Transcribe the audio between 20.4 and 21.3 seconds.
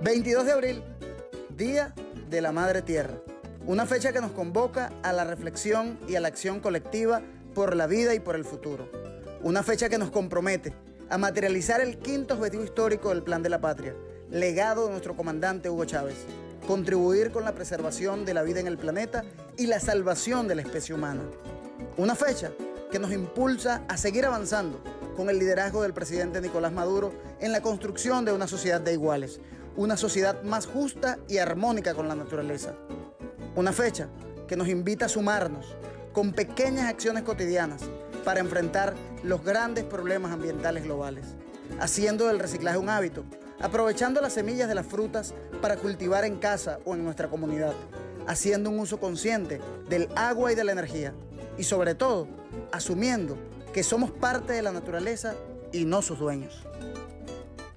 de la especie humana.